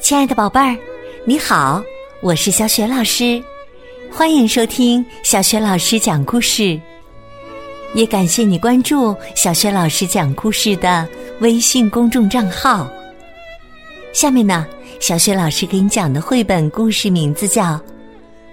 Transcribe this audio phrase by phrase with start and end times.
[0.00, 0.74] 亲爱的宝贝儿，
[1.26, 1.82] 你好，
[2.22, 3.42] 我是小雪老师，
[4.10, 6.80] 欢迎收听小雪老师讲故事。
[7.92, 11.06] 也感谢你关注小雪老师讲故事的
[11.40, 12.90] 微信公众账号。
[14.14, 14.66] 下面呢，
[15.00, 17.62] 小雪老师给你讲的绘本故事名字叫《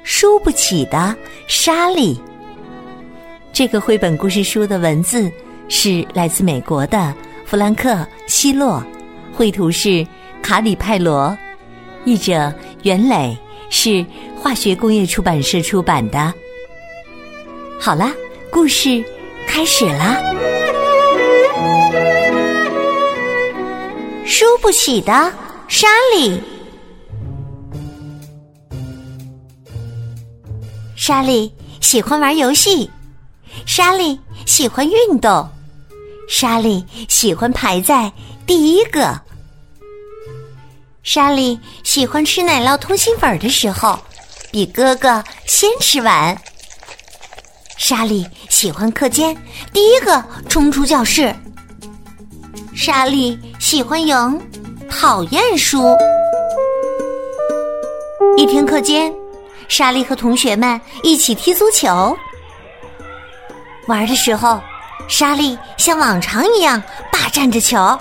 [0.03, 1.15] 输不起的
[1.47, 2.13] 莎莉》。
[3.53, 5.31] 这个绘本故事书的文字
[5.69, 7.13] 是来自美国的
[7.45, 7.91] 弗兰克·
[8.25, 8.83] 希洛，
[9.31, 10.05] 绘图是
[10.41, 11.37] 卡里派罗。
[12.03, 12.51] 译者
[12.81, 13.37] 袁磊
[13.69, 14.03] 是
[14.35, 16.33] 化学工业出版社出版的。
[17.79, 18.11] 好了，
[18.49, 19.03] 故事
[19.47, 20.17] 开始啦！
[24.25, 25.31] 输不起的
[25.67, 26.41] 莎莉，
[30.95, 32.89] 莎莉喜欢玩游戏，
[33.65, 35.49] 莎莉喜欢运动，
[36.27, 38.11] 莎莉喜欢排在
[38.45, 39.19] 第一个。
[41.01, 43.97] 莎莉喜欢吃奶酪通心粉的时候，
[44.51, 46.37] 比哥哥先吃完。
[47.77, 49.35] 莎莉喜欢课间
[49.73, 51.33] 第一个冲出教室。
[52.75, 54.41] 莎莉喜欢赢，
[54.89, 55.95] 讨厌输。
[58.37, 59.13] 一天课间，
[59.67, 62.15] 莎莉和同学们一起踢足球。
[63.87, 64.61] 玩的时候，
[65.07, 66.81] 莎莉像往常一样
[67.11, 67.99] 霸占着球。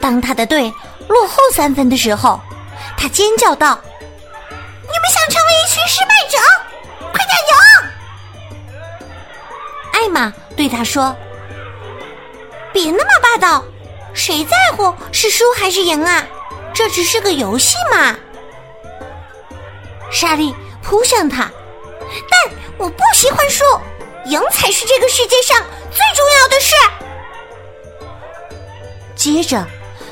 [0.00, 0.72] 当他的队。
[1.06, 2.40] 落后三分的时候，
[2.96, 6.38] 他尖叫道：“你们想成为一群失败者？
[7.12, 7.52] 快点赢！”
[9.92, 11.14] 艾玛对他说
[12.72, 13.62] ：“别那么霸道，
[14.14, 16.26] 谁在乎是输还是赢啊？
[16.72, 18.16] 这只是个游戏嘛。”
[20.10, 21.50] 莎莉扑向他，
[22.30, 23.62] 但我不喜欢输，
[24.26, 25.56] 赢才是这个世界上
[25.90, 26.74] 最重要的事。
[29.14, 29.66] 接着。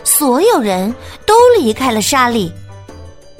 [0.04, 0.92] 所有人
[1.24, 2.52] 都离开了莎莉，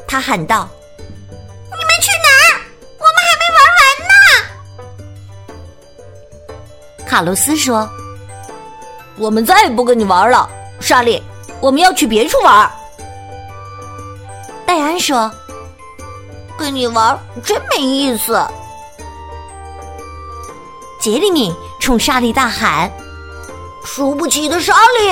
[0.06, 2.62] 他喊道：“你们去哪儿？
[2.98, 4.14] 我们还没玩完呢！”
[7.04, 7.88] 卡洛斯说
[9.18, 10.48] ：“我们再也不跟你玩了，
[10.80, 11.20] 莎莉，
[11.60, 12.70] 我们要去别处玩。”
[14.64, 15.30] 戴安说
[16.56, 18.40] ：“跟你玩真没意思。”
[21.02, 22.88] 杰里米冲莎莉大喊
[23.84, 25.10] ：“输不起的莎莉！”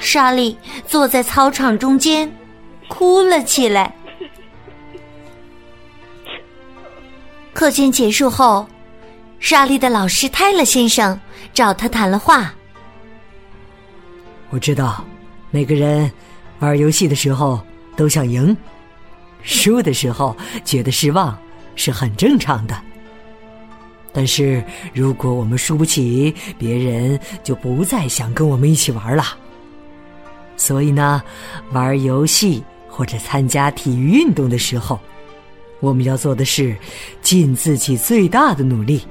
[0.00, 0.58] 莎莉
[0.88, 2.28] 坐在操场中间，
[2.88, 3.94] 哭了起来。
[7.52, 8.66] 课间结束后，
[9.38, 11.16] 莎莉的老师泰勒先生
[11.54, 12.52] 找他谈了话。
[14.48, 15.04] 我知道，
[15.52, 16.10] 每个人
[16.58, 17.60] 玩游戏的时候
[17.96, 18.56] 都想赢，
[19.44, 21.38] 输的时候觉得失望
[21.76, 22.76] 是很正常的。
[24.12, 24.62] 但是
[24.92, 29.24] 如果我们输不起，别人就不再想跟我们一起玩了。
[30.56, 31.22] 所以呢，
[31.72, 34.98] 玩游戏或者参加体育运动的时候，
[35.80, 36.76] 我们要做的是
[37.22, 39.02] 尽自己最大的努力，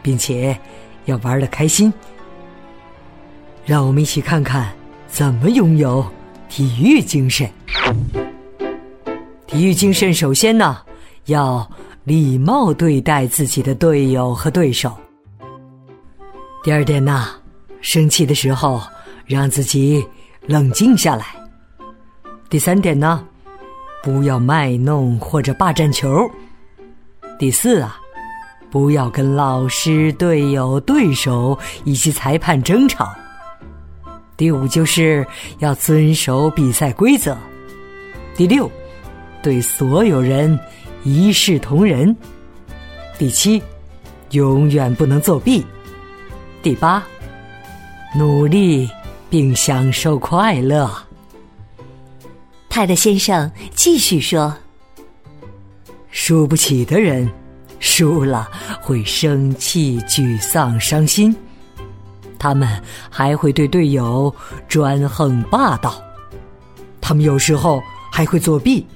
[0.00, 0.58] 并且
[1.04, 1.92] 要玩的开心。
[3.66, 4.72] 让我们一起看看
[5.08, 6.06] 怎么拥有
[6.48, 7.46] 体育精神。
[9.46, 10.78] 体育精神首先呢，
[11.26, 11.70] 要
[12.08, 14.96] 礼貌对待自己的队友和对手。
[16.64, 17.28] 第二点呢，
[17.82, 18.80] 生气的时候
[19.26, 20.02] 让自己。
[20.46, 21.26] 冷静下来。
[22.48, 23.22] 第三点呢，
[24.02, 26.08] 不要卖弄或者霸占球。
[27.38, 27.98] 第四啊，
[28.70, 33.14] 不要跟老师、队友、对手以及裁判争吵。
[34.38, 35.26] 第五就是
[35.58, 37.36] 要遵守比赛规则。
[38.34, 38.70] 第六，
[39.42, 40.58] 对所有人
[41.14, 42.14] 一视同仁。
[43.18, 43.62] 第七，
[44.30, 45.64] 永远不能作弊。
[46.62, 47.02] 第八，
[48.14, 48.88] 努力。
[49.30, 50.90] 并享受快乐。
[52.66, 54.56] 泰德先生继续说
[56.10, 57.30] ：“输不起的人，
[57.78, 58.48] 输了
[58.80, 61.36] 会生气、沮丧、伤心。
[62.38, 62.66] 他们
[63.10, 64.34] 还会对队友
[64.66, 66.02] 专横霸道。
[67.02, 68.86] 他们有时候还会作弊，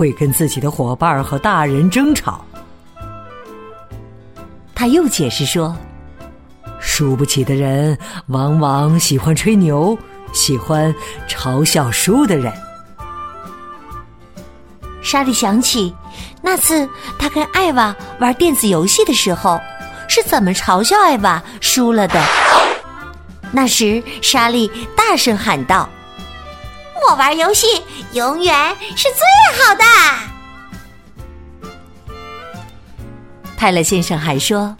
[0.00, 2.42] 会跟自己的伙伴和大人争吵。”
[4.74, 5.76] 他又解释说。
[6.82, 7.96] 输不起的人，
[8.28, 9.96] 往往喜欢吹牛，
[10.32, 10.94] 喜欢
[11.28, 12.50] 嘲笑输的人。
[15.02, 15.94] 莎莉想起
[16.40, 16.88] 那次
[17.18, 19.60] 他跟艾娃玩电子游戏的时候，
[20.08, 22.18] 是怎么嘲笑艾娃输了的。
[23.52, 24.66] 那时，莎莉
[24.96, 25.86] 大声喊道
[27.08, 27.66] ：“我玩游戏
[28.12, 29.84] 永远是最好的。”
[33.56, 34.74] 泰勒先生还说。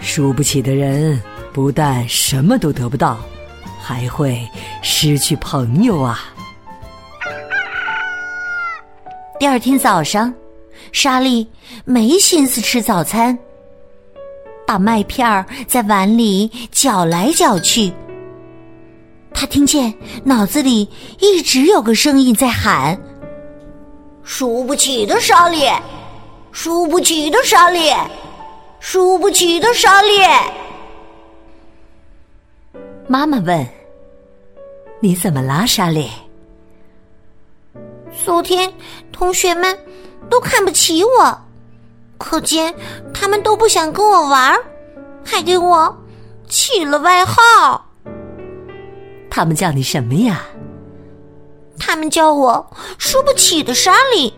[0.00, 1.20] 输不起的人
[1.52, 3.18] 不但什么都得不到，
[3.82, 4.46] 还会
[4.82, 6.20] 失去朋友啊！
[9.40, 10.32] 第二天早上，
[10.92, 11.46] 莎莉
[11.84, 13.36] 没心思吃早餐，
[14.66, 17.92] 把麦片儿在碗里搅来搅去。
[19.34, 19.92] 他听见
[20.24, 20.88] 脑子里
[21.18, 22.98] 一直有个声音在喊
[24.22, 25.68] ：“输不起的莎莉，
[26.52, 27.92] 输不起的莎莉，
[28.78, 30.20] 输不起的莎莉。”
[33.08, 33.66] 妈妈问
[35.00, 36.08] ：“你怎么啦，莎莉？”
[38.24, 38.72] 昨天
[39.12, 39.76] 同学们
[40.30, 41.38] 都看不起我，
[42.16, 42.72] 可见
[43.12, 44.56] 他们都不想跟我玩，
[45.24, 45.94] 还给我
[46.48, 47.84] 起了外号。
[49.36, 50.42] 他们叫你什么呀？
[51.76, 52.64] 他们叫我
[52.98, 54.32] 输不起的莎莉。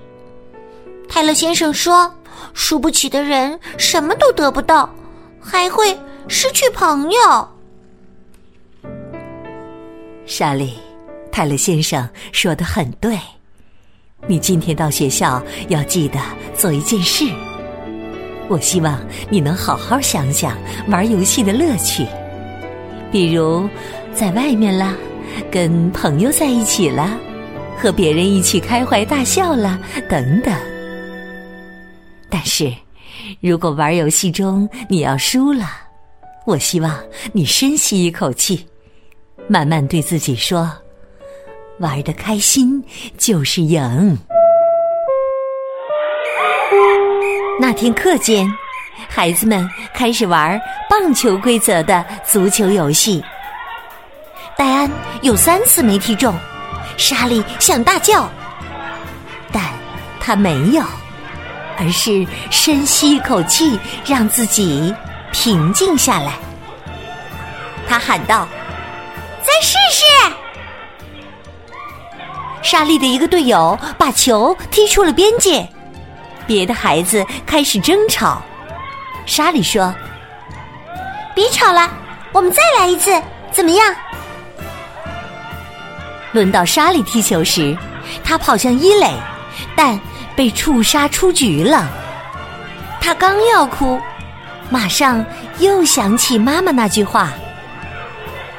[1.07, 2.11] 泰勒先生说，
[2.55, 4.89] 输不起的人什么都得不到，
[5.39, 5.95] 还会
[6.29, 7.49] 失去朋友。
[10.25, 10.73] 莎莉，
[11.31, 13.19] 泰勒先生说的很对。
[14.27, 16.19] 你今天到学校要记得
[16.55, 17.27] 做一件事。
[18.49, 18.99] 我希望
[19.29, 20.57] 你能好好想想
[20.89, 22.07] 玩游戏的乐趣，
[23.13, 23.69] 比如。
[24.17, 24.95] 在外面啦，
[25.51, 27.19] 跟朋友在一起啦，
[27.77, 29.79] 和别人一起开怀大笑啦，
[30.09, 30.55] 等等。
[32.31, 32.73] 但是，
[33.43, 35.67] 如果玩游戏中你要输了，
[36.47, 36.99] 我希望
[37.35, 38.67] 你深吸一口气，
[39.49, 40.73] 慢慢对自己说
[41.79, 42.83] ：“玩的开心
[43.19, 43.79] 就是赢。”
[47.61, 48.51] 那天课间，
[49.09, 50.59] 孩子们开始玩
[50.89, 53.23] 棒球规则的足球游戏。
[54.57, 56.35] 戴安有三次没踢中，
[56.97, 58.27] 莎莉想大叫，
[59.53, 59.63] 但
[60.19, 60.83] 他没有，
[61.79, 64.95] 而是深吸一口气，让自己
[65.31, 66.33] 平静下来。
[67.87, 68.49] 他喊道
[69.45, 70.05] ：“再试试！”
[72.65, 75.69] 莎莉的一个队友把球踢出了边界，
[76.47, 78.41] 别的孩子开始争吵。
[79.27, 79.95] 莎莉说
[81.37, 81.91] ：“别吵了，
[82.33, 83.23] 我们再来一次，
[83.53, 83.95] 怎么样？”
[86.37, 87.75] 轮到莎莉踢球时，
[88.23, 89.11] 他跑向一垒，
[89.75, 89.99] 但
[90.37, 91.89] 被触杀出局了。
[93.01, 93.99] 他刚要哭，
[94.69, 95.25] 马上
[95.61, 97.33] 又想起妈妈那句话：“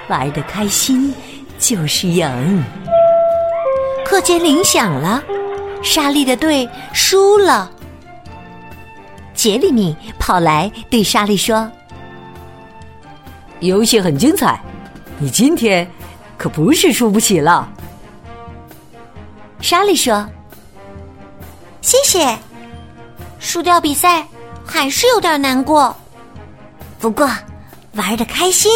[0.09, 1.13] 玩的开心
[1.59, 2.63] 就是赢。”
[4.03, 5.21] 课间铃响了，
[5.83, 7.69] 莎莉的队输了。
[9.35, 11.71] 杰里米跑来对莎莉说
[13.61, 14.59] ：“游戏很精彩，
[15.19, 15.87] 你今天……”
[16.37, 17.67] 可不是输不起了，
[19.59, 20.23] 莎莉说
[21.81, 22.37] ：“谢谢，
[23.39, 24.25] 输掉比赛
[24.65, 25.95] 还是有点难过，
[26.99, 27.27] 不过
[27.93, 28.71] 玩的开心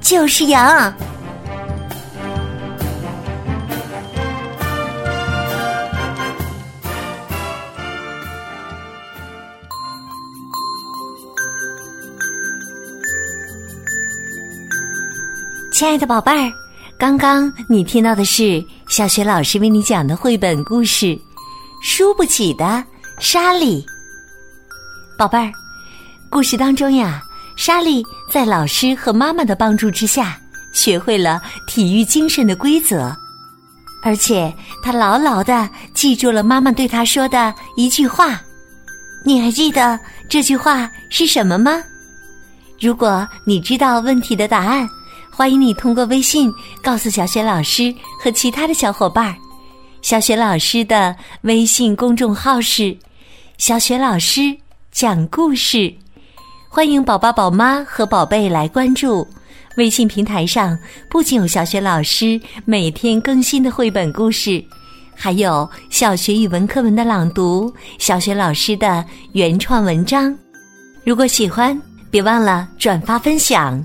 [0.00, 0.58] 就是赢。”
[15.70, 16.65] 亲爱的宝贝儿。
[16.98, 21.06] 刚刚你听到的是小学老师为你讲的绘本故事
[21.82, 22.82] 《输不起的
[23.18, 23.82] 莎莉》。
[25.18, 25.52] 宝贝儿，
[26.30, 27.22] 故事当中呀，
[27.54, 28.02] 莎莉
[28.32, 30.40] 在老师和妈妈的帮助之下，
[30.72, 33.14] 学会了体育精神的规则，
[34.02, 34.50] 而且
[34.82, 38.40] 她牢牢的记住了妈妈对她说的一句话。
[39.22, 40.00] 你还记得
[40.30, 41.82] 这句话是什么吗？
[42.80, 44.88] 如果你知道问题的答案。
[45.36, 46.50] 欢迎你通过微信
[46.82, 49.36] 告诉小雪老师和其他的小伙伴儿。
[50.00, 52.96] 小雪老师的微信公众号是
[53.58, 54.56] “小雪老师
[54.90, 55.94] 讲故事”，
[56.70, 59.28] 欢迎宝宝、宝妈和宝贝来关注。
[59.76, 60.74] 微信平台上
[61.10, 64.64] 不仅有小雪老师每天更新的绘本故事，
[65.14, 70.34] 还有小学语文课文的朗读、小雪老师的原创文章。
[71.04, 71.78] 如果喜欢，
[72.10, 73.84] 别忘了转发分享。